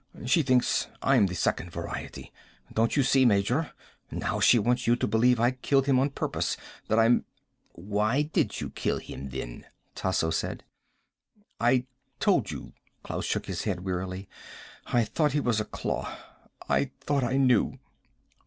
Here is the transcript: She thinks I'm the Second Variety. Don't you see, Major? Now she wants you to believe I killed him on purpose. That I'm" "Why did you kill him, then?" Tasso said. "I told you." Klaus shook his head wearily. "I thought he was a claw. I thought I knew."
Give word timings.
She 0.25 0.41
thinks 0.41 0.87
I'm 1.03 1.27
the 1.27 1.35
Second 1.35 1.71
Variety. 1.71 2.33
Don't 2.73 2.95
you 2.97 3.03
see, 3.03 3.23
Major? 3.23 3.71
Now 4.09 4.39
she 4.39 4.57
wants 4.57 4.87
you 4.87 4.95
to 4.95 5.05
believe 5.05 5.39
I 5.39 5.51
killed 5.51 5.85
him 5.85 5.99
on 5.99 6.09
purpose. 6.09 6.57
That 6.87 6.97
I'm" 6.97 7.25
"Why 7.91 8.23
did 8.23 8.59
you 8.59 8.71
kill 8.71 8.97
him, 8.97 9.29
then?" 9.29 9.63
Tasso 9.93 10.31
said. 10.31 10.63
"I 11.59 11.85
told 12.19 12.49
you." 12.49 12.73
Klaus 13.03 13.25
shook 13.25 13.45
his 13.45 13.65
head 13.65 13.81
wearily. 13.85 14.27
"I 14.87 15.03
thought 15.03 15.33
he 15.33 15.39
was 15.39 15.59
a 15.59 15.65
claw. 15.65 16.11
I 16.67 16.89
thought 17.01 17.23
I 17.23 17.37
knew." 17.37 17.77